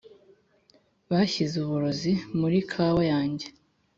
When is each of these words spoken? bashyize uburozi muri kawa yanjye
bashyize 1.09 1.55
uburozi 1.63 2.13
muri 2.39 2.57
kawa 2.71 3.03
yanjye 3.11 3.47